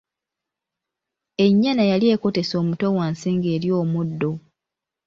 [1.45, 4.31] Ennyana yali ekotese omutwe wansi nga'erya omuddo.